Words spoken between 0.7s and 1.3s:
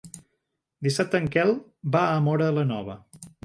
Dissabte en